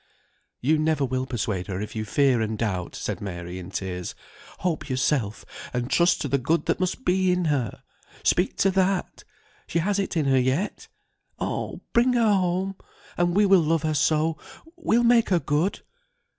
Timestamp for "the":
6.27-6.39